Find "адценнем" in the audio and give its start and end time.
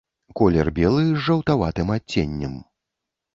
1.97-2.57